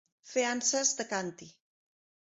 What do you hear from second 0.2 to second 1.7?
Fer anses de càntir.